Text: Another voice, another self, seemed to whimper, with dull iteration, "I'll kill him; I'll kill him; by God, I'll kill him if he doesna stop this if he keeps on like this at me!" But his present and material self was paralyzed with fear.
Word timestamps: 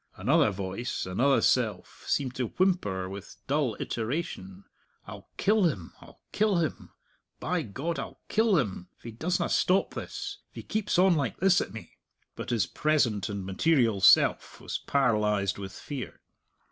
Another 0.17 0.49
voice, 0.49 1.05
another 1.05 1.41
self, 1.41 2.05
seemed 2.07 2.33
to 2.33 2.47
whimper, 2.47 3.07
with 3.07 3.35
dull 3.45 3.77
iteration, 3.79 4.63
"I'll 5.05 5.29
kill 5.37 5.65
him; 5.65 5.93
I'll 6.01 6.19
kill 6.31 6.55
him; 6.57 6.89
by 7.39 7.61
God, 7.61 7.99
I'll 7.99 8.19
kill 8.27 8.57
him 8.57 8.87
if 8.97 9.03
he 9.03 9.11
doesna 9.11 9.47
stop 9.51 9.93
this 9.93 10.39
if 10.49 10.55
he 10.55 10.63
keeps 10.63 10.97
on 10.97 11.15
like 11.15 11.37
this 11.39 11.61
at 11.61 11.71
me!" 11.71 11.99
But 12.35 12.49
his 12.49 12.65
present 12.65 13.29
and 13.29 13.45
material 13.45 14.01
self 14.01 14.59
was 14.59 14.79
paralyzed 14.79 15.59
with 15.59 15.71
fear. 15.73 16.19